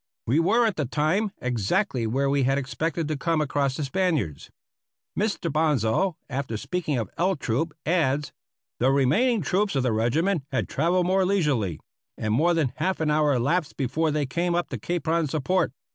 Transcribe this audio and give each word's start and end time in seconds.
We 0.25 0.39
were 0.39 0.65
at 0.65 0.77
the 0.77 0.85
time 0.87 1.31
exactly 1.39 2.07
where 2.07 2.27
we 2.27 2.41
had 2.41 2.57
expected 2.57 3.07
to 3.07 3.15
come 3.15 3.39
across 3.39 3.77
the 3.77 3.83
Spaniards. 3.85 4.49
Mr. 5.15 5.53
Bonsal, 5.53 6.15
after 6.27 6.57
speaking 6.57 6.97
of 6.97 7.11
L 7.19 7.35
Troop, 7.35 7.71
adds: 7.85 8.33
"The 8.79 8.89
remaining 8.89 9.43
troops 9.43 9.75
of 9.75 9.83
the 9.83 9.91
regiment 9.93 10.43
had 10.51 10.67
travelled 10.67 11.05
more 11.05 11.23
leisurely, 11.23 11.79
and 12.17 12.33
more 12.33 12.55
than 12.55 12.73
half 12.77 12.99
an 12.99 13.11
hour 13.11 13.31
elapsed 13.31 13.77
before 13.77 14.09
they 14.09 14.25
came 14.25 14.55
up 14.55 14.69
to 14.69 14.79
Capron's 14.79 15.29
support." 15.29 15.71